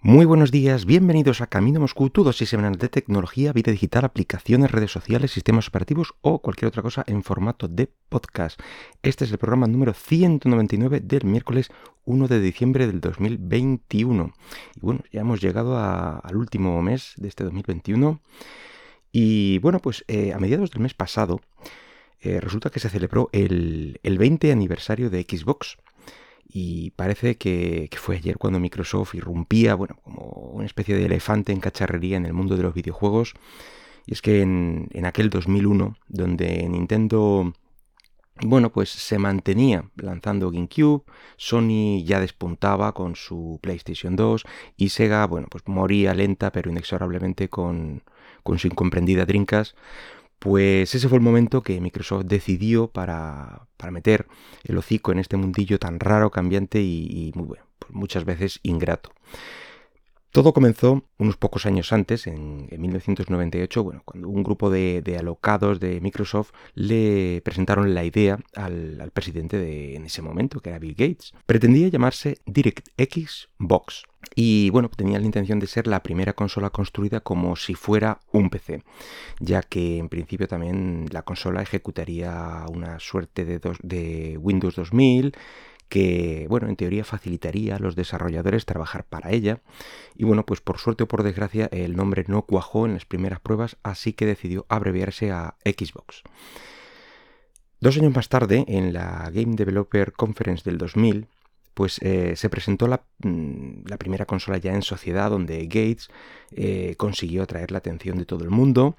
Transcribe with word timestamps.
Muy 0.00 0.26
buenos 0.26 0.52
días, 0.52 0.86
bienvenidos 0.86 1.40
a 1.40 1.48
Camino 1.48 1.80
Moscú, 1.80 2.08
tu 2.08 2.22
dosis 2.22 2.48
semanal 2.48 2.76
de 2.76 2.88
tecnología, 2.88 3.52
vida 3.52 3.72
digital, 3.72 4.04
aplicaciones, 4.04 4.70
redes 4.70 4.92
sociales, 4.92 5.32
sistemas 5.32 5.66
operativos 5.66 6.14
o 6.20 6.38
cualquier 6.38 6.68
otra 6.68 6.82
cosa 6.82 7.02
en 7.08 7.24
formato 7.24 7.66
de 7.66 7.90
podcast. 8.08 8.60
Este 9.02 9.24
es 9.24 9.32
el 9.32 9.38
programa 9.38 9.66
número 9.66 9.94
199 9.94 11.00
del 11.00 11.24
miércoles 11.24 11.72
1 12.04 12.28
de 12.28 12.40
diciembre 12.40 12.86
del 12.86 13.00
2021. 13.00 14.32
Y 14.76 14.80
bueno, 14.80 15.00
ya 15.10 15.22
hemos 15.22 15.40
llegado 15.40 15.76
al 15.76 16.36
último 16.36 16.80
mes 16.80 17.14
de 17.16 17.26
este 17.26 17.42
2021. 17.42 18.20
Y 19.10 19.58
bueno, 19.58 19.80
pues 19.80 20.04
eh, 20.06 20.32
a 20.32 20.38
mediados 20.38 20.70
del 20.70 20.80
mes 20.80 20.94
pasado 20.94 21.40
eh, 22.20 22.40
resulta 22.40 22.70
que 22.70 22.78
se 22.78 22.88
celebró 22.88 23.30
el, 23.32 23.98
el 24.04 24.16
20 24.16 24.52
aniversario 24.52 25.10
de 25.10 25.22
Xbox 25.22 25.76
y 26.48 26.92
parece 26.92 27.36
que, 27.36 27.90
fue 27.96 28.16
ayer 28.16 28.38
cuando 28.38 28.58
Microsoft 28.58 29.14
irrumpía, 29.14 29.74
bueno, 29.74 29.96
como 30.02 30.24
una 30.54 30.64
especie 30.64 30.96
de 30.96 31.04
elefante 31.04 31.52
en 31.52 31.60
cacharrería 31.60 32.16
en 32.16 32.24
el 32.24 32.32
mundo 32.32 32.56
de 32.56 32.62
los 32.62 32.74
videojuegos. 32.74 33.34
Y 34.06 34.14
es 34.14 34.22
que 34.22 34.40
en, 34.40 34.88
aquel 35.04 35.28
2001, 35.28 35.96
donde 36.08 36.66
Nintendo, 36.66 37.52
bueno, 38.40 38.72
pues 38.72 38.88
se 38.88 39.18
mantenía 39.18 39.90
lanzando 39.96 40.50
GameCube, 40.50 41.04
Sony 41.36 42.02
ya 42.04 42.18
despuntaba 42.18 42.94
con 42.94 43.14
su 43.14 43.58
PlayStation 43.62 44.16
2 44.16 44.44
y 44.78 44.88
Sega, 44.88 45.26
bueno, 45.26 45.48
pues 45.50 45.64
moría 45.66 46.14
lenta 46.14 46.50
pero 46.50 46.70
inexorablemente 46.70 47.50
con, 47.50 48.02
con 48.42 48.58
su 48.58 48.68
incomprendida 48.68 49.26
Dreamcast, 49.26 49.76
pues 50.38 50.94
ese 50.94 51.08
fue 51.08 51.18
el 51.18 51.24
momento 51.24 51.62
que 51.62 51.80
Microsoft 51.80 52.24
decidió 52.26 52.88
para, 52.88 53.66
meter 53.90 54.26
el 54.64 54.78
hocico 54.78 55.12
en 55.12 55.18
este 55.18 55.36
mundillo 55.36 55.78
tan 55.78 55.98
raro, 55.98 56.30
cambiante 56.30 56.80
y, 56.80 57.32
pues 57.32 57.60
muchas 57.90 58.24
veces 58.24 58.60
ingrato. 58.62 59.12
Todo 60.38 60.52
comenzó 60.52 61.02
unos 61.18 61.36
pocos 61.36 61.66
años 61.66 61.92
antes, 61.92 62.28
en, 62.28 62.68
1998, 62.70 63.82
bueno, 63.82 64.02
cuando 64.04 64.28
un 64.28 64.44
grupo 64.44 64.70
de, 64.70 65.02
alocados 65.18 65.80
de 65.80 66.00
Microsoft 66.00 66.52
le 66.74 67.42
presentaron 67.44 67.92
la 67.92 68.04
idea 68.04 68.38
al, 68.54 69.10
presidente 69.12 69.58
de, 69.58 69.96
en 69.96 70.04
ese 70.04 70.22
momento, 70.22 70.60
que 70.60 70.70
era 70.70 70.78
Bill 70.78 70.94
Gates. 70.94 71.32
Pretendía 71.44 71.88
llamarse 71.88 72.38
DirectX 72.46 73.48
Box. 73.58 74.04
Y 74.36 74.70
bueno, 74.70 74.88
tenía 74.90 75.18
la 75.18 75.26
intención 75.26 75.58
de 75.58 75.66
ser 75.66 75.88
la 75.88 76.04
primera 76.04 76.34
consola 76.34 76.70
construida 76.70 77.18
como 77.18 77.56
si 77.56 77.74
fuera 77.74 78.20
un 78.30 78.48
PC, 78.48 78.84
ya 79.40 79.62
que 79.62 79.98
en 79.98 80.08
principio 80.08 80.46
también 80.46 81.06
la 81.10 81.22
consola 81.22 81.62
ejecutaría 81.62 82.64
una 82.72 83.00
suerte 83.00 83.44
de, 83.44 83.60
de 83.82 84.38
Windows 84.38 84.76
2000 84.76 85.34
que, 85.88 86.46
bueno, 86.48 86.68
en 86.68 86.76
teoría 86.76 87.04
facilitaría 87.04 87.76
a 87.76 87.78
los 87.78 87.96
desarrolladores 87.96 88.66
trabajar 88.66 89.04
para 89.04 89.30
ella. 89.30 89.60
Y 90.14 90.24
bueno, 90.24 90.44
pues 90.44 90.60
por 90.60 90.78
suerte 90.78 91.04
o 91.04 91.08
por 91.08 91.22
desgracia 91.22 91.68
el 91.72 91.96
nombre 91.96 92.24
no 92.28 92.42
cuajó 92.42 92.86
en 92.86 92.94
las 92.94 93.04
primeras 93.04 93.40
pruebas, 93.40 93.76
así 93.82 94.12
que 94.12 94.26
decidió 94.26 94.66
abreviarse 94.68 95.30
a 95.30 95.56
Xbox. 95.64 96.22
Dos 97.80 97.96
años 97.96 98.14
más 98.14 98.28
tarde, 98.28 98.64
en 98.66 98.92
la 98.92 99.30
Game 99.32 99.54
Developer 99.54 100.12
Conference 100.12 100.68
del 100.68 100.78
2000, 100.78 101.28
pues 101.74 102.00
eh, 102.02 102.34
se 102.34 102.50
presentó 102.50 102.88
mm, 102.88 103.86
la, 103.86 103.96
primera 103.98 104.26
consola 104.26 104.58
ya 104.58 104.74
en 104.74 104.82
sociedad 104.82 105.30
donde 105.30 105.62
Gates 105.66 106.08
eh, 106.50 106.96
consiguió 106.96 107.44
atraer 107.44 107.70
la 107.70 107.78
atención 107.78 108.18
de 108.18 108.26
todo 108.26 108.42
el 108.42 108.50
mundo, 108.50 108.96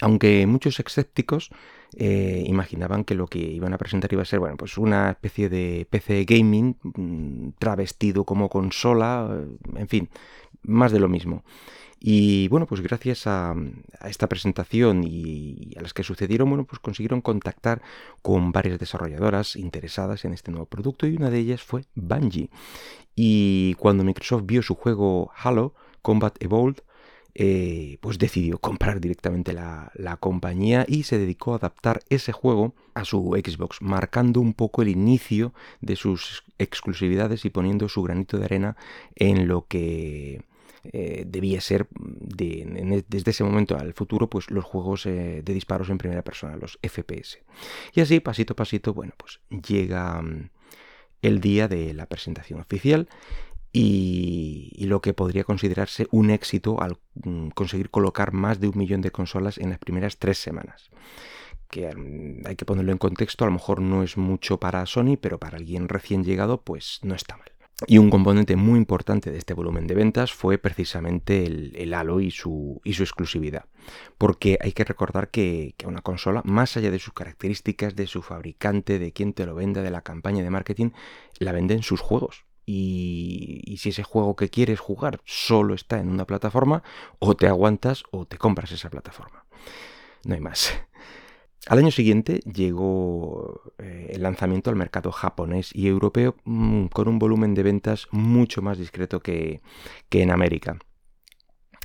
aunque 0.00 0.44
muchos 0.48 0.80
escépticos 0.80 1.50
eh, 1.96 2.42
imaginaban 2.46 3.04
que 3.04 3.14
lo 3.14 3.26
que 3.26 3.38
iban 3.38 3.74
a 3.74 3.78
presentar 3.78 4.12
iba 4.12 4.22
a 4.22 4.26
ser 4.26 4.38
bueno, 4.38 4.56
pues 4.56 4.78
una 4.78 5.10
especie 5.10 5.48
de 5.48 5.86
PC 5.90 6.24
gaming 6.24 6.76
mm, 6.82 7.50
travestido 7.58 8.24
como 8.24 8.48
consola, 8.48 9.28
eh, 9.30 9.56
en 9.76 9.88
fin, 9.88 10.08
más 10.62 10.92
de 10.92 11.00
lo 11.00 11.08
mismo. 11.08 11.44
Y 12.04 12.48
bueno, 12.48 12.66
pues 12.66 12.80
gracias 12.80 13.28
a, 13.28 13.54
esta 14.08 14.28
presentación 14.28 15.04
y 15.04 15.72
a 15.78 15.82
las 15.82 15.94
que 15.94 16.02
sucedieron, 16.02 16.48
bueno, 16.48 16.64
pues 16.64 16.80
consiguieron 16.80 17.20
contactar 17.20 17.80
con 18.22 18.50
varias 18.50 18.80
desarrolladoras 18.80 19.54
interesadas 19.54 20.24
en 20.24 20.32
este 20.32 20.50
nuevo 20.50 20.66
producto 20.66 21.06
y 21.06 21.14
una 21.14 21.30
de 21.30 21.38
ellas 21.38 21.62
fue 21.62 21.84
Bungie. 21.94 22.50
Y 23.14 23.74
cuando 23.74 24.02
Microsoft 24.02 24.42
vio 24.46 24.62
su 24.62 24.74
juego 24.74 25.30
Halo 25.36 25.74
Combat 26.02 26.42
Evolved, 26.42 26.82
eh, 27.34 27.96
pues 28.02 28.18
decidió 28.18 28.58
comprar 28.58 29.00
directamente 29.00 29.54
la, 29.54 29.90
compañía 30.20 30.84
y 30.86 31.04
se 31.04 31.16
dedicó 31.18 31.54
a 31.54 31.56
adaptar 31.56 32.02
ese 32.10 32.32
juego 32.32 32.74
a 32.94 33.06
su 33.06 33.34
Xbox, 33.42 33.80
marcando 33.80 34.40
un 34.40 34.52
poco 34.52 34.82
el 34.82 34.88
inicio 34.88 35.54
de 35.80 35.96
sus 35.96 36.44
exclusividades 36.58 37.46
y 37.46 37.50
poniendo 37.50 37.88
su 37.88 38.02
granito 38.02 38.38
de 38.38 38.44
arena 38.44 38.76
en 39.16 39.48
lo 39.48 39.66
que 39.66 40.42
eh, 40.84 41.24
debía 41.26 41.62
ser 41.62 41.86
e, 42.38 43.04
desde 43.08 43.30
ese 43.30 43.44
momento 43.44 43.78
al 43.78 43.94
futuro 43.94 44.28
pues 44.28 44.50
los 44.50 44.64
juegos 44.64 45.06
eh, 45.06 45.40
de 45.42 45.54
disparos 45.54 45.88
en 45.88 45.96
primera 45.96 46.22
persona, 46.22 46.56
los 46.56 46.78
FPS. 46.82 47.38
Y 47.94 48.02
así, 48.02 48.20
pasito 48.20 48.52
a 48.52 48.56
pasito, 48.56 48.92
bueno, 48.92 49.14
pues 49.16 49.40
llega 49.48 50.20
mm, 50.20 50.50
el 51.22 51.40
día 51.40 51.66
de 51.66 51.94
la 51.94 52.06
presentación 52.06 52.60
oficial 52.60 53.08
y, 53.72 54.84
lo 54.86 55.00
que 55.00 55.14
podría 55.14 55.44
considerarse 55.44 56.06
un 56.10 56.30
éxito 56.30 56.80
al 56.80 56.98
mm, 57.14 57.48
conseguir 57.50 57.90
colocar 57.90 58.32
más 58.32 58.60
de 58.60 58.68
un 58.68 58.76
millón 58.76 59.00
de 59.00 59.10
consolas 59.10 59.58
en 59.58 59.70
las 59.70 59.78
primeras 59.78 60.18
tres 60.18 60.38
semanas. 60.38 60.90
Que 61.70 61.94
mm, 61.94 62.46
hay 62.46 62.56
que 62.56 62.66
ponerlo 62.66 62.92
en 62.92 62.98
contexto, 62.98 63.44
a 63.44 63.48
lo 63.48 63.54
mejor 63.54 63.80
no 63.80 64.02
es 64.02 64.16
mucho 64.18 64.60
para 64.60 64.84
Sony, 64.84 65.16
pero 65.20 65.38
para 65.38 65.56
alguien 65.56 65.88
recién 65.88 66.24
llegado, 66.24 66.62
pues 66.62 67.00
no 67.02 67.14
está 67.14 67.36
mal. 67.36 67.50
Y 67.86 67.98
un 67.98 68.10
componente 68.10 68.54
muy 68.54 68.78
importante 68.78 69.32
de 69.32 69.38
este 69.38 69.54
volumen 69.54 69.88
de 69.88 69.94
ventas 69.94 70.32
fue 70.32 70.56
precisamente 70.56 71.44
el, 71.46 71.94
Halo 71.94 72.20
y 72.20 72.30
su, 72.30 72.80
exclusividad. 72.84 73.64
Porque 74.18 74.56
hay 74.60 74.72
que 74.72 74.84
recordar 74.84 75.30
que, 75.30 75.74
que, 75.76 75.88
una 75.88 76.00
consola, 76.00 76.42
más 76.44 76.76
allá 76.76 76.92
de 76.92 77.00
sus 77.00 77.12
características, 77.12 77.96
de 77.96 78.06
su 78.06 78.22
fabricante, 78.22 79.00
de 79.00 79.12
quién 79.12 79.32
te 79.32 79.46
lo 79.46 79.56
venda, 79.56 79.82
de 79.82 79.90
la 79.90 80.02
campaña 80.02 80.44
de 80.44 80.50
marketing, 80.50 80.90
la 81.40 81.50
venden 81.50 81.82
sus 81.82 82.00
juegos. 82.00 82.44
Y, 82.64 83.76
si 83.78 83.88
ese 83.88 84.02
juego 84.02 84.36
que 84.36 84.48
quieres 84.48 84.78
jugar 84.78 85.20
solo 85.24 85.74
está 85.74 85.98
en 85.98 86.08
una 86.08 86.26
plataforma, 86.26 86.82
o 87.18 87.34
te 87.34 87.48
aguantas 87.48 88.04
o 88.10 88.26
te 88.26 88.38
compras 88.38 88.72
esa 88.72 88.90
plataforma. 88.90 89.44
No 90.24 90.34
hay 90.34 90.40
más. 90.40 90.72
Al 91.66 91.78
año 91.78 91.90
siguiente 91.90 92.40
llegó 92.40 93.74
eh, 93.78 94.10
el 94.14 94.22
lanzamiento 94.22 94.70
al 94.70 94.76
mercado 94.76 95.12
japonés 95.12 95.74
y 95.74 95.86
europeo 95.86 96.36
mm, 96.44 96.86
con 96.86 97.08
un 97.08 97.18
volumen 97.18 97.54
de 97.54 97.62
ventas 97.62 98.08
mucho 98.10 98.62
más 98.62 98.78
discreto 98.78 99.20
que 99.20 99.60
en 100.10 100.30
América. 100.30 100.78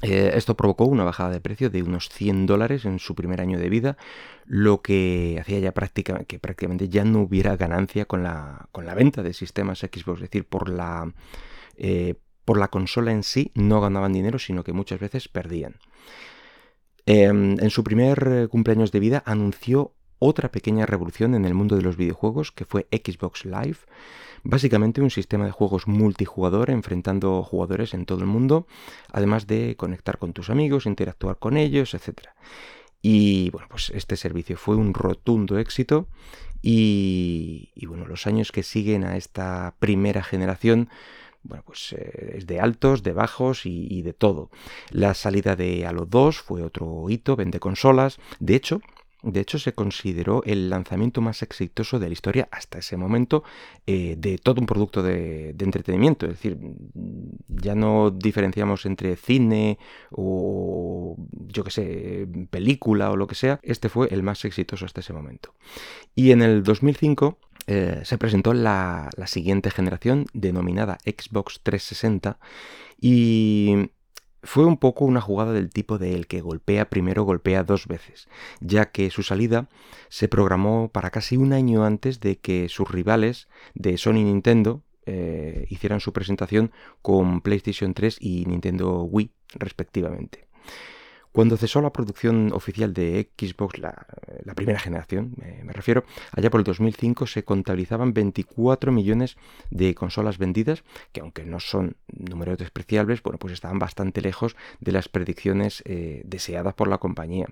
Eh, 0.04 0.32
esto 0.36 0.56
provocó 0.56 0.86
una 0.86 1.04
bajada 1.04 1.32
de 1.32 1.42
precio 1.42 1.72
de 1.72 1.82
unos 1.82 2.10
100 2.10 2.46
dólares 2.46 2.86
en 2.86 3.00
su 3.00 3.16
primer 3.16 3.42
año 3.42 3.58
de 3.58 3.70
vida, 3.70 3.98
lo 4.46 4.82
que 4.82 5.38
hacía 5.42 5.60
ya 5.60 5.74
que 6.28 6.40
prácticamente 6.40 6.88
ya 6.88 7.04
no 7.04 7.22
hubiera 7.22 7.58
ganancia 7.58 8.06
con 8.06 8.22
la, 8.22 8.70
con 8.72 8.86
la 8.86 8.94
venta 8.94 9.24
de 9.24 9.34
sistemas 9.34 9.80
Xbox, 9.80 10.18
es 10.18 10.30
decir, 10.30 10.46
por 10.46 10.70
la, 10.70 11.12
eh, 11.78 12.16
por 12.46 12.60
la 12.60 12.68
consola 12.68 13.12
en 13.12 13.24
sí 13.24 13.52
no 13.56 13.82
ganaban 13.82 14.14
dinero, 14.14 14.38
sino 14.38 14.64
que 14.64 14.74
muchas 14.74 15.00
veces 15.00 15.28
perdían. 15.30 15.78
Em, 17.08 17.58
en 17.60 17.70
su 17.70 17.84
primer 17.84 18.50
cumpleaños 18.50 18.92
de 18.92 19.00
vida 19.00 19.24
anunció 19.26 19.94
otra 20.20 20.50
pequeña 20.52 20.86
revolución 20.86 21.36
en 21.36 21.46
el 21.46 21.54
mundo 21.54 21.76
de 21.76 21.82
los 21.82 21.98
videojuegos, 21.98 22.52
que 22.52 22.66
fue 22.66 22.88
Xbox 22.92 23.46
Live. 23.46 23.78
Básicamente 24.44 25.02
un 25.02 25.10
sistema 25.10 25.46
de 25.46 25.52
juegos 25.52 25.88
multijugador 25.88 26.70
enfrentando 26.70 27.44
jugadores 27.44 27.94
en 27.94 28.06
todo 28.06 28.20
el 28.20 28.28
mundo, 28.28 28.68
además 29.12 29.48
de 29.48 29.76
conectar 29.76 30.18
con 30.18 30.34
tus 30.34 30.50
amigos, 30.50 30.86
interactuar 30.86 31.38
con 31.38 31.58
ellos, 31.58 31.94
etc. 31.94 32.30
Y 33.02 33.50
bueno, 33.52 33.68
pues 33.70 33.92
este 33.94 34.16
servicio 34.16 34.58
fue 34.58 34.76
un 34.76 34.94
rotundo 34.94 35.58
éxito 35.58 36.08
y, 36.62 37.72
bueno, 37.88 38.06
los 38.08 38.28
años 38.28 38.52
que 38.52 38.64
siguen 38.64 39.04
a 39.04 39.18
esta 39.18 39.76
primera 39.80 40.24
generación 40.24 40.90
bueno, 41.44 41.64
pues 41.66 41.94
eh, 41.94 42.36
es 42.36 42.48
de 42.48 42.60
altos, 42.60 43.04
de 43.04 43.14
bajos 43.14 43.66
y, 43.66 43.88
y, 43.90 44.02
de 44.02 44.12
todo. 44.12 44.50
La 44.92 45.14
salida 45.14 45.56
de 45.56 45.86
Halo 45.86 46.06
2 46.06 46.40
fue 46.40 46.62
otro 46.62 47.10
hito, 47.10 47.38
vende 47.38 47.62
consolas. 47.62 48.20
De 48.40 48.56
hecho, 48.56 48.82
de 49.24 49.40
hecho, 49.40 49.58
se 49.58 49.74
consideró 49.74 50.44
el 50.46 50.70
lanzamiento 50.70 51.22
más 51.22 51.42
exitoso 51.42 51.98
de 51.98 52.08
la 52.08 52.14
historia 52.14 52.48
hasta 52.52 52.78
ese 52.78 52.98
momento 52.98 53.44
eh, 53.88 54.16
de 54.18 54.38
todo 54.38 54.62
un 54.62 54.68
producto 54.68 55.02
de, 55.02 55.56
entretenimiento. 55.58 56.28
Es 56.28 56.34
decir, 56.34 56.58
ya 57.48 57.74
no 57.74 58.12
diferenciamos 58.12 58.86
entre 58.86 59.16
cine 59.16 59.80
o, 60.12 61.16
yo 61.48 61.64
qué 61.64 61.72
sé, 61.72 62.28
película 62.52 63.10
o 63.10 63.16
lo 63.16 63.26
que 63.26 63.36
sea. 63.36 63.60
Este 63.64 63.90
fue 63.90 64.08
el 64.12 64.22
más 64.22 64.46
exitoso 64.46 64.86
hasta 64.86 65.02
ese 65.02 65.14
momento. 65.14 65.54
Y 66.14 66.32
en 66.32 66.44
el 66.44 66.62
2005 66.62 67.40
eh, 67.66 68.02
se 68.04 68.18
presentó 68.20 68.54
la, 68.54 69.10
la 69.18 69.26
siguiente 69.26 69.72
generación 69.72 70.28
denominada 70.34 71.00
Xbox 71.04 71.60
360 71.64 72.38
y 73.02 73.90
fue 74.48 74.64
un 74.64 74.78
poco 74.78 75.04
una 75.04 75.20
jugada 75.20 75.52
del 75.52 75.70
tipo 75.70 75.98
de 75.98 76.16
el 76.16 76.26
que 76.26 76.40
golpea 76.40 76.90
primero 76.90 77.24
golpea 77.24 77.64
dos 77.64 77.86
veces, 77.86 78.30
ya 78.62 78.92
que 78.92 79.10
su 79.10 79.22
salida 79.22 79.68
se 80.08 80.30
programó 80.30 80.90
para 80.90 81.10
casi 81.10 81.36
un 81.36 81.52
año 81.52 81.84
antes 81.84 82.22
de 82.22 82.38
que 82.38 82.70
sus 82.70 82.90
rivales 82.90 83.50
de 83.74 83.98
Sony 83.98 84.20
y 84.20 84.24
Nintendo, 84.24 84.84
eh, 85.06 85.66
hicieran 85.70 86.00
su 86.00 86.14
presentación 86.14 86.72
con 87.02 87.42
PlayStation 87.42 87.94
3 87.94 88.20
y 88.22 88.46
Nintendo 88.46 89.04
Wii 89.04 89.32
respectivamente. 89.56 90.48
Cuando 91.38 91.56
cesó 91.56 91.82
la 91.82 91.94
producción 91.94 92.52
oficial 92.52 92.96
de 92.96 93.30
Xbox, 93.38 93.78
la, 93.78 94.08
primera 94.56 94.80
generación, 94.80 95.36
me, 95.38 95.72
refiero, 95.72 96.04
allá 96.32 96.50
por 96.50 96.62
el 96.62 96.64
2005 96.64 97.28
se 97.28 97.44
contabilizaban 97.44 98.12
24 98.12 98.92
millones 98.92 99.38
de 99.70 99.94
consolas 99.94 100.40
vendidas, 100.40 100.84
que 101.12 101.22
aunque 101.22 101.46
no 101.46 101.60
son 101.60 101.96
números 102.08 102.58
despreciables, 102.58 103.22
bueno, 103.22 103.38
pues 103.38 103.54
estaban 103.54 103.78
bastante 103.78 104.20
lejos 104.24 104.56
de 104.80 104.92
las 104.94 105.10
predicciones 105.10 105.84
eh, 105.86 106.24
deseadas 106.26 106.74
por 106.74 106.88
la 106.88 106.98
compañía. 106.98 107.46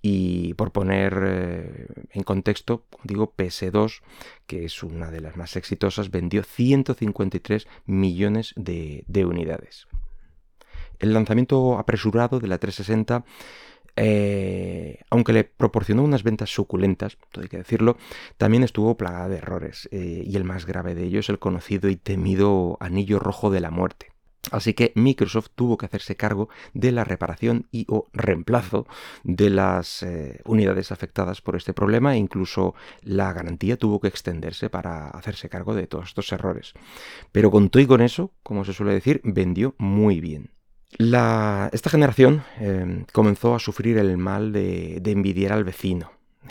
Y 0.00 0.54
por 0.54 0.70
poner 0.70 1.20
eh, 1.26 1.86
en 2.12 2.22
contexto, 2.22 2.84
digo, 3.02 3.34
PS2, 3.36 4.02
que 4.46 4.64
es 4.64 4.80
una 4.84 5.10
de 5.10 5.20
las 5.20 5.36
más 5.36 5.56
exitosas, 5.56 6.12
vendió 6.12 6.44
153 6.44 7.66
millones 7.84 8.52
de 8.54 9.24
unidades. 9.24 9.88
El 10.98 11.12
lanzamiento 11.14 11.78
apresurado 11.78 12.40
de 12.40 12.48
la 12.48 12.58
360 12.58 13.24
eh, 13.96 14.98
aunque 15.10 15.32
le 15.32 15.44
proporcionó 15.44 16.02
unas 16.02 16.24
ventas 16.24 16.50
suculentas, 16.50 17.16
hay 17.40 17.48
que 17.48 17.58
decirlo, 17.58 17.96
también 18.36 18.64
estuvo 18.64 18.96
plagada 18.96 19.28
de 19.28 19.36
errores, 19.36 19.88
eh, 19.92 20.22
y 20.26 20.36
el 20.36 20.44
más 20.44 20.66
grave 20.66 20.94
de 20.94 21.04
ellos 21.04 21.28
el 21.28 21.38
conocido 21.38 21.88
y 21.88 21.96
temido 21.96 22.76
anillo 22.80 23.18
rojo 23.18 23.50
de 23.50 23.60
la 23.60 23.70
muerte. 23.70 24.10
Así 24.50 24.74
que 24.74 24.92
Microsoft 24.94 25.48
tuvo 25.54 25.78
que 25.78 25.86
hacerse 25.86 26.16
cargo 26.16 26.50
de 26.74 26.92
la 26.92 27.04
reparación 27.04 27.66
y 27.72 27.86
o 27.88 28.08
reemplazo 28.12 28.86
de 29.22 29.48
las 29.48 30.02
eh, 30.02 30.42
unidades 30.44 30.92
afectadas 30.92 31.40
por 31.40 31.56
este 31.56 31.72
problema 31.72 32.14
e 32.14 32.18
incluso 32.18 32.74
la 33.00 33.32
garantía 33.32 33.78
tuvo 33.78 34.00
que 34.00 34.08
extenderse 34.08 34.68
para 34.68 35.08
hacerse 35.08 35.48
cargo 35.48 35.74
de 35.74 35.86
todos 35.86 36.08
estos 36.08 36.30
errores. 36.30 36.74
Pero 37.32 37.50
con 37.50 37.70
todo 37.70 37.82
y 37.82 37.86
con 37.86 38.02
eso, 38.02 38.32
como 38.42 38.66
se 38.66 38.74
suele 38.74 38.92
decir, 38.92 39.22
vendió 39.24 39.74
muy 39.78 40.20
bien 40.20 40.53
esta 40.98 41.90
generación 41.90 42.44
em, 42.58 43.04
comenzó 43.12 43.54
a 43.54 43.58
sufrir 43.58 43.98
el 43.98 44.16
mal 44.16 44.52
de, 44.52 45.02
envidiar 45.04 45.52
al 45.52 45.64
vecino. 45.64 46.10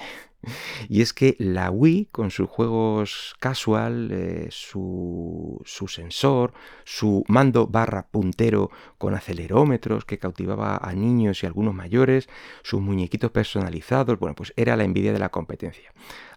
Y 0.90 1.01
es 1.01 1.13
que 1.13 1.38
la 1.40 1.72
Wii, 1.72 2.10
con 2.12 2.30
sus 2.30 2.50
juegos 2.50 3.34
casual, 3.40 4.10
eh, 4.12 4.50
su, 4.51 5.62
su, 5.63 5.88
sensor, 5.88 6.51
su 6.84 7.24
mando 7.30 7.66
barra 7.66 8.07
puntero 8.12 8.69
con 8.98 9.16
acelerómetros 9.16 10.04
que 10.04 10.19
cautivaba 10.19 10.75
a 10.75 10.92
niños 10.92 11.42
y 11.42 11.45
algunos 11.45 11.74
mayores, 11.74 12.28
sus 12.62 12.81
muñequitos 12.81 13.31
personalizados, 13.31 14.19
bueno, 14.19 14.36
pues 14.36 14.51
era 14.57 14.75
la 14.75 14.84
envidia 14.84 15.13
de 15.13 15.19
la 15.19 15.30
competencia. 15.30 15.94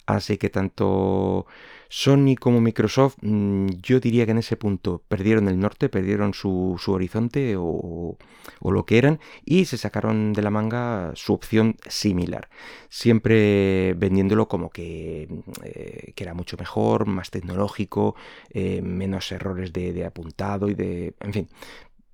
Así 0.06 0.38
que 0.38 0.50
tanto 0.50 1.46
Sony 1.88 2.36
como 2.38 2.60
Microsoft, 2.60 3.16
mm, 3.22 3.66
yo 3.82 4.00
diría 4.00 4.24
que 4.24 4.32
en 4.32 4.38
ese 4.38 4.56
punto 4.56 5.02
perdieron 5.08 5.48
el 5.48 5.58
norte, 5.58 5.88
perdieron 5.88 6.34
su, 6.34 6.78
horizonte 6.86 7.54
o, 7.58 8.16
lo 8.62 8.84
que 8.84 8.98
eran 8.98 9.20
y 9.44 9.64
se 9.64 9.78
sacaron 9.78 10.32
de 10.32 10.42
la 10.42 10.50
manga 10.50 11.12
su 11.14 11.32
opción 11.32 11.76
similar. 11.88 12.48
Siempre 12.88 13.94
vendiéndolo 13.94 14.48
como 14.48 14.70
que, 14.70 15.28
eh, 15.64 16.12
era 16.16 16.34
mucho 16.34 16.56
mejor, 16.56 17.06
más 17.06 17.30
tecnológico, 17.30 18.16
eh, 18.50 18.82
menos 18.82 19.30
errores 19.32 19.72
de, 19.72 19.92
de 19.92 20.04
apuntado 20.04 20.68
y 20.68 20.74
de... 20.74 21.14
En 21.20 21.32
fin, 21.32 21.48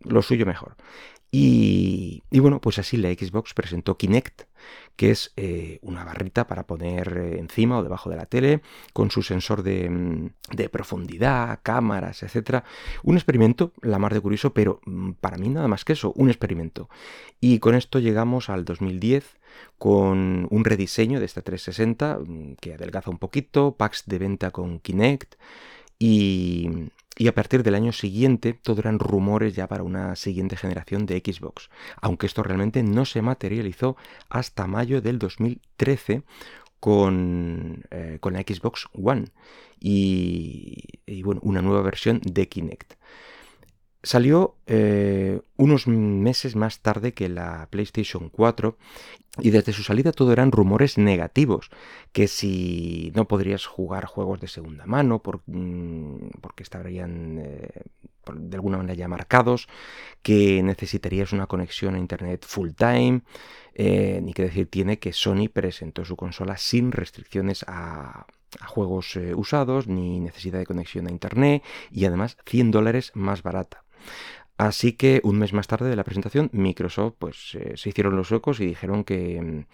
lo 0.00 0.22
suyo 0.22 0.46
mejor. 0.46 0.76
Y, 1.34 2.22
bueno, 2.30 2.60
pues 2.60 2.78
así 2.78 2.98
la 2.98 3.08
Xbox 3.08 3.54
presentó 3.54 3.96
Kinect, 3.96 4.42
que 4.96 5.10
es 5.10 5.32
eh, 5.36 5.78
una 5.80 6.04
barrita 6.04 6.46
para 6.46 6.66
poner 6.66 7.16
eh, 7.16 7.38
encima 7.38 7.78
o 7.78 7.82
debajo 7.82 8.10
de 8.10 8.16
la 8.16 8.26
tele, 8.26 8.60
con 8.92 9.10
su 9.10 9.22
sensor 9.22 9.62
de, 9.62 9.88
mm, 9.88 10.30
de 10.54 10.68
profundidad, 10.68 11.60
cámaras, 11.62 12.22
etc. 12.22 12.64
Un 13.02 13.16
experimento, 13.16 13.72
la 13.80 13.98
más 13.98 14.12
de 14.12 14.20
curioso, 14.20 14.52
pero 14.52 14.80
mm, 14.84 15.12
para 15.12 15.38
mí 15.38 15.48
nada 15.48 15.68
más 15.68 15.86
que 15.86 15.94
eso, 15.94 16.12
un 16.16 16.28
experimento. 16.28 16.90
Y 17.40 17.60
con 17.60 17.74
esto 17.76 17.98
llegamos 17.98 18.50
al 18.50 18.66
2010 18.66 19.38
con 19.78 20.46
un 20.50 20.64
rediseño 20.66 21.18
de 21.18 21.24
esta 21.24 21.40
360 21.40 22.18
mm, 22.18 22.54
que 22.60 22.74
adelgaza 22.74 23.10
un 23.10 23.18
poquito, 23.18 23.74
packs 23.78 24.04
de 24.04 24.18
venta 24.18 24.50
con 24.50 24.80
Kinect 24.80 25.36
y, 25.98 26.90
y 27.16 27.28
a 27.28 27.34
partir 27.34 27.62
del 27.62 27.74
año 27.74 27.92
siguiente 27.92 28.54
todo 28.54 28.80
eran 28.80 28.98
rumores 28.98 29.54
ya 29.54 29.66
para 29.66 29.82
una 29.82 30.16
siguiente 30.16 30.56
generación 30.56 31.06
de 31.06 31.18
Xbox, 31.24 31.70
aunque 32.00 32.26
esto 32.26 32.42
realmente 32.42 32.82
no 32.82 33.04
se 33.04 33.22
materializó 33.22 33.96
hasta 34.28 34.66
mayo 34.66 35.00
del 35.00 35.18
2013 35.18 36.22
con, 36.80 37.84
eh, 37.90 38.18
con 38.20 38.32
la 38.32 38.40
Xbox 38.40 38.88
One 38.92 39.26
y, 39.78 40.82
y, 41.06 41.22
bueno, 41.22 41.40
una 41.44 41.62
nueva 41.62 41.82
versión 41.82 42.20
de 42.24 42.48
Kinect. 42.48 42.94
Salió 44.04 44.56
eh, 44.66 45.42
unos 45.56 45.86
meses 45.86 46.56
más 46.56 46.80
tarde 46.80 47.14
que 47.14 47.28
la 47.28 47.68
PlayStation 47.70 48.30
4 48.30 48.76
y 49.38 49.50
desde 49.50 49.72
su 49.72 49.84
salida 49.84 50.10
todo 50.10 50.32
eran 50.32 50.50
rumores 50.50 50.98
negativos, 50.98 51.70
que 52.10 52.26
si 52.26 53.12
no 53.14 53.28
podrías 53.28 53.64
jugar 53.64 54.06
juegos 54.06 54.40
de 54.40 54.48
segunda 54.48 54.86
mano 54.86 55.22
mm, 55.46 56.30
porque 56.40 56.64
estarían 56.64 57.38
eh, 57.44 57.68
de 58.34 58.56
alguna 58.56 58.78
manera 58.78 58.94
ya 58.94 59.06
marcados, 59.06 59.68
que 60.22 60.64
necesitarías 60.64 61.32
una 61.32 61.46
conexión 61.46 61.94
a 61.94 62.00
Internet 62.00 62.44
full 62.44 62.70
time, 62.70 63.22
eh, 63.74 64.18
ni 64.20 64.32
que 64.32 64.42
decir 64.42 64.66
tiene 64.68 64.98
que 64.98 65.12
Sony 65.12 65.48
presentó 65.48 66.04
su 66.04 66.16
consola 66.16 66.56
sin 66.56 66.90
restricciones 66.90 67.64
a, 67.68 68.26
juegos 68.66 69.16
usados, 69.34 69.86
ni 69.86 70.20
necesidad 70.20 70.58
de 70.58 70.66
conexión 70.66 71.06
a 71.06 71.10
Internet 71.10 71.62
y 71.90 72.04
además 72.04 72.36
100 72.44 72.70
dólares 72.70 73.12
más 73.14 73.42
barata. 73.42 73.82
Así 74.58 74.92
que 74.92 75.20
un 75.24 75.38
mes 75.38 75.52
más 75.52 75.66
tarde 75.66 75.88
de 75.88 75.96
la 75.96 76.04
presentación, 76.04 76.50
Microsoft 76.52 77.14
pues 77.18 77.54
eh, 77.54 77.72
se 77.76 77.88
hicieron 77.88 78.16
los 78.16 78.28
suecos 78.28 78.60
y 78.60 78.66
dijeron 78.66 79.02
que, 79.02 79.40
mm, 79.40 79.64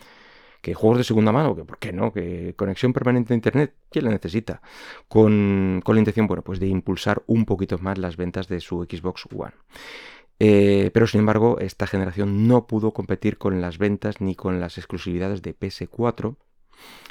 que 0.63 0.75
juegos 0.75 0.99
de 0.99 1.05
segunda 1.05 1.33
mano, 1.33 1.55
que 1.55 1.65
por 1.65 1.79
qué 1.79 1.93
no, 1.93 2.13
que 2.13 2.55
conexión 2.57 2.93
permanente 2.93 3.35
a 3.35 3.37
Internet, 3.37 3.75
¿quién 3.91 4.05
la 4.05 4.11
necesita? 4.11 4.63
Con, 5.09 5.83
la 5.85 5.99
intención, 5.99 6.27
bueno, 6.27 6.43
pues 6.43 6.61
de 6.61 6.67
impulsar 6.69 7.23
un 7.27 7.45
poquito 7.45 7.79
más 7.79 7.99
las 7.99 8.17
ventas 8.17 8.49
de 8.49 8.61
su 8.61 8.85
Xbox 8.85 9.27
One. 9.35 9.53
Eh, 10.41 10.91
pero 10.95 11.07
sin 11.07 11.21
embargo, 11.21 11.59
esta 11.59 11.87
generación 11.87 12.47
no 12.47 12.67
pudo 12.67 12.93
competir 12.93 13.39
con 13.39 13.61
las 13.61 13.79
ventas 13.79 14.21
ni 14.21 14.37
con 14.37 14.61
las 14.61 14.79
exclusividades 14.79 15.43
de 15.43 15.59
PS4 15.59 16.37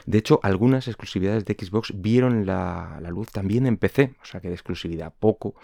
de 0.05 0.17
hecho, 0.17 0.39
algunas 0.41 0.87
exclusividades 0.87 1.43
de 1.43 1.53
Xbox 1.59 1.91
vieron 1.93 2.45
la, 2.45 2.99
luz 3.09 3.29
también 3.29 3.67
en 3.67 3.75
PC, 3.75 4.15
o 4.21 4.25
sea 4.25 4.39
que 4.39 4.47
de 4.47 4.53
exclusividad 4.53 5.13
poco. 5.19 5.55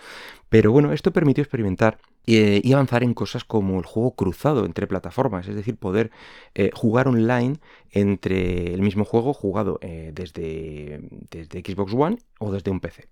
Pero 0.50 0.72
bueno, 0.72 0.92
esto 0.92 1.14
permitió 1.14 1.42
experimentar 1.42 1.98
y 2.26 2.72
avanzar 2.74 3.04
en 3.04 3.14
cosas 3.14 3.44
como 3.46 3.80
el 3.80 3.86
juego 3.86 4.16
cruzado 4.16 4.66
entre 4.66 4.88
plataformas, 4.88 5.48
es 5.48 5.56
decir, 5.56 5.78
poder 5.78 6.12
eh, 6.56 6.72
jugar 6.74 7.08
online 7.08 7.56
entre 7.92 8.74
el 8.74 8.82
mismo 8.82 9.06
juego 9.06 9.34
jugado 9.34 9.80
eh, 9.82 10.12
desde, 10.14 11.02
desde 11.32 11.62
Xbox 11.62 11.94
One 11.94 12.18
o 12.40 12.52
desde 12.52 12.72
un 12.72 12.80
PC 12.80 13.08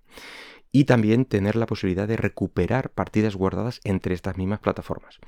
y 0.71 0.85
también 0.85 1.25
tener 1.25 1.55
la 1.55 1.65
posibilidad 1.65 2.07
de 2.07 2.17
recuperar 2.17 2.91
partidas 2.91 3.35
guardadas 3.35 3.81
entre 3.83 4.15
estas 4.15 4.37
mismas 4.37 4.59
plataformas. 4.59 5.19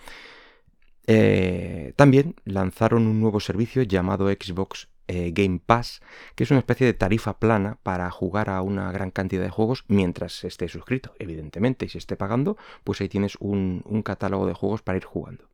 Eh, 1.06 1.94
también 1.98 2.36
lanzaron 2.46 3.08
un 3.08 3.20
nuevo 3.20 3.42
servicio 3.42 3.84
llamado 3.84 4.30
Xbox 4.30 4.88
eh, 5.08 5.32
Game 5.34 5.60
Pass, 5.66 6.02
que 6.36 6.44
es 6.44 6.52
una 6.52 6.60
especie 6.60 6.86
de 6.86 6.94
tarifa 6.94 7.38
plana 7.40 7.78
para 7.84 8.10
jugar 8.10 8.50
a 8.50 8.62
una 8.62 8.92
gran 8.92 9.12
cantidad 9.12 9.44
de 9.44 9.50
juegos 9.50 9.86
mientras 9.88 10.44
esté 10.44 10.68
suscrito, 10.68 11.14
evidentemente, 11.20 11.86
y 11.86 11.90
si 11.90 11.98
esté 11.98 12.16
pagando, 12.16 12.58
pues 12.84 13.02
ahí 13.02 13.10
tienes 13.10 13.36
un, 13.40 13.84
catálogo 14.04 14.48
de 14.48 14.54
juegos 14.54 14.82
para 14.82 14.98
ir 14.98 15.06
jugando. 15.06 15.50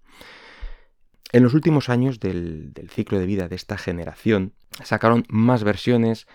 En 1.31 1.43
los 1.43 1.53
últimos 1.53 1.89
años 1.89 2.19
del, 2.19 2.73
ciclo 2.91 3.19
de 3.19 3.25
vida 3.25 3.47
de 3.47 3.55
esta 3.55 3.77
generación, 3.77 4.53
sacaron 4.83 5.25
más 5.29 5.63
versiones, 5.63 6.27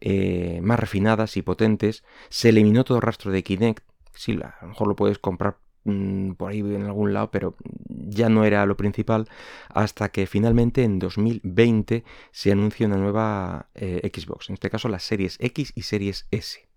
eh, 0.00 0.60
más 0.62 0.80
refinadas 0.80 1.36
y 1.36 1.42
potentes, 1.42 2.04
se 2.28 2.48
eliminó 2.48 2.84
todo 2.84 3.00
rastro 3.00 3.30
de 3.30 3.42
Kinect, 3.42 3.84
sí, 4.14 4.32
a 4.32 4.58
lo 4.62 4.68
mejor 4.68 4.88
lo 4.88 4.96
puedes 4.96 5.18
comprar 5.18 5.58
Mm, 5.84 6.32
por 6.32 6.50
ahí 6.50 6.60
en 6.60 6.84
algún 6.84 7.14
lado, 7.14 7.30
pero 7.30 7.56
ya 7.88 8.28
no 8.28 8.44
era 8.44 8.66
lo 8.66 8.76
principal, 8.76 9.28
hasta 9.68 10.10
que 10.10 10.26
finalmente 10.26 10.84
en 10.84 10.98
2020 10.98 12.04
se 12.32 12.52
anunció 12.52 12.86
una 12.86 12.96
nueva 12.98 13.70
eh, 13.74 14.10
Xbox, 14.14 14.50
en 14.50 14.54
este 14.54 14.68
caso 14.68 14.88
las 14.88 15.04
series 15.04 15.38
X 15.40 15.72
y 15.74 15.82
series 15.82 16.26
S. 16.30 16.68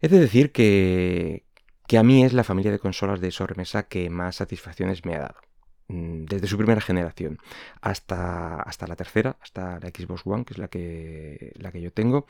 He 0.00 0.08
de 0.08 0.20
decir 0.20 0.52
que, 0.52 1.46
que 1.86 1.96
a 1.96 2.02
mí 2.02 2.22
es 2.22 2.34
la 2.34 2.44
familia 2.44 2.70
de 2.70 2.78
consolas 2.78 3.20
de 3.20 3.30
sobremesa 3.30 3.84
que 3.84 4.10
más 4.10 4.36
satisfacciones 4.36 5.04
me 5.06 5.14
ha 5.14 5.20
dado. 5.20 5.45
Mm, 5.88 6.24
desde 6.24 6.48
su 6.48 6.56
primera 6.56 6.80
generación 6.80 7.38
hasta, 7.80 8.60
hasta 8.60 8.88
la 8.88 8.96
tercera, 8.96 9.36
hasta 9.40 9.78
la 9.78 9.88
Xbox 9.90 10.22
One, 10.24 10.44
que 10.44 10.54
es 10.54 10.58
la 10.58 10.66
que, 10.68 11.52
la 11.58 11.70
que 11.70 11.80
yo 11.80 11.92
tengo. 11.92 12.26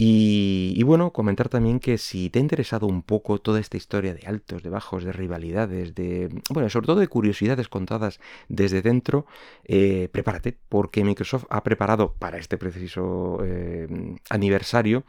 Y, 0.00 0.80
bueno, 0.84 1.12
comentar 1.12 1.48
también 1.48 1.80
que 1.80 1.98
si 1.98 2.30
te 2.30 2.38
ha 2.38 2.42
interesado 2.42 2.86
un 2.86 3.02
poco 3.02 3.40
toda 3.40 3.58
esta 3.58 3.76
historia 3.76 4.14
de 4.14 4.28
altos, 4.28 4.62
de 4.62 4.70
bajos, 4.70 5.02
de 5.02 5.10
rivalidades, 5.10 5.96
de, 5.96 6.28
bueno, 6.50 6.70
sobre 6.70 6.86
todo 6.86 7.00
de 7.00 7.08
curiosidades 7.08 7.68
contadas 7.68 8.20
desde 8.48 8.80
dentro, 8.80 9.26
eh, 9.64 10.08
prepárate, 10.12 10.56
porque 10.68 11.02
Microsoft 11.02 11.46
ha 11.50 11.64
preparado 11.64 12.14
para 12.16 12.38
este 12.38 12.58
preciso 12.58 13.40
eh, 13.42 13.88
aniversario 14.30 15.02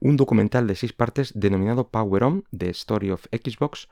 un 0.00 0.16
documental 0.16 0.66
de 0.66 0.74
seis 0.74 0.92
partes 0.92 1.32
denominado 1.34 1.88
Power 1.88 2.24
On, 2.24 2.44
The 2.56 2.70
Story 2.70 3.10
of 3.10 3.26
Xbox, 3.32 3.88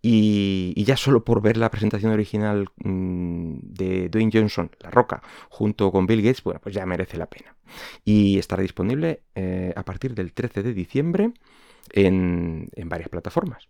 y, 0.00 0.84
ya 0.84 0.96
solo 0.96 1.24
por 1.24 1.42
ver 1.42 1.56
la 1.56 1.70
presentación 1.70 2.12
original 2.12 2.68
mm, 2.76 3.58
de 3.62 4.08
Dwayne 4.08 4.30
Johnson, 4.32 4.70
La 4.80 4.90
Roca, 4.90 5.22
junto 5.48 5.90
con 5.90 6.06
Bill 6.06 6.22
Gates, 6.22 6.42
bueno, 6.42 6.60
pues 6.60 6.74
ya 6.74 6.86
merece 6.86 7.16
la 7.16 7.26
pena. 7.26 7.56
Y 8.04 8.38
estará 8.38 8.62
disponible 8.62 9.22
eh, 9.34 9.72
a 9.76 9.82
partir 9.84 10.14
del 10.14 10.32
13 10.32 10.62
de 10.62 10.72
diciembre 10.72 11.32
en, 11.90 12.70
varias 12.84 13.08
plataformas. 13.08 13.68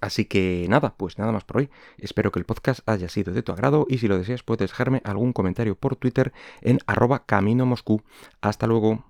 Así 0.00 0.26
que 0.26 0.66
nada, 0.68 0.94
pues 0.96 1.18
nada 1.18 1.32
más 1.32 1.44
por 1.44 1.58
hoy. 1.58 1.70
Espero 1.98 2.30
que 2.30 2.38
el 2.38 2.44
podcast 2.44 2.88
haya 2.88 3.08
sido 3.08 3.32
de 3.32 3.42
tu 3.42 3.50
agrado 3.50 3.86
y 3.88 3.98
si 3.98 4.06
lo 4.06 4.18
deseas 4.18 4.44
puedes 4.44 4.70
dejarme 4.70 5.00
algún 5.04 5.32
comentario 5.32 5.74
por 5.74 5.96
Twitter 5.96 6.32
en 6.60 6.78
arroba 6.86 7.24
camino 7.26 7.66
moscú. 7.66 8.02
Hasta 8.40 8.66
luego. 8.68 9.04